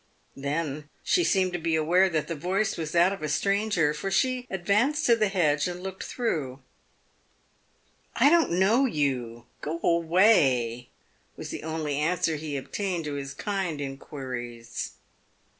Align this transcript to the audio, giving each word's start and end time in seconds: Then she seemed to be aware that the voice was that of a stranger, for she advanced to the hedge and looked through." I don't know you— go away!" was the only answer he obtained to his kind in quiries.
Then 0.35 0.89
she 1.03 1.23
seemed 1.23 1.53
to 1.53 1.59
be 1.59 1.75
aware 1.75 2.09
that 2.09 2.27
the 2.27 2.33
voice 2.33 2.75
was 2.75 2.91
that 2.91 3.13
of 3.13 3.21
a 3.21 3.29
stranger, 3.29 3.93
for 3.93 4.09
she 4.09 4.47
advanced 4.49 5.05
to 5.05 5.15
the 5.15 5.27
hedge 5.27 5.67
and 5.67 5.83
looked 5.83 6.05
through." 6.05 6.57
I 8.15 8.31
don't 8.31 8.49
know 8.53 8.87
you— 8.87 9.45
go 9.61 9.79
away!" 9.83 10.89
was 11.37 11.51
the 11.51 11.61
only 11.61 11.97
answer 11.97 12.37
he 12.37 12.57
obtained 12.57 13.05
to 13.05 13.13
his 13.13 13.35
kind 13.35 13.79
in 13.79 13.99
quiries. 13.99 14.93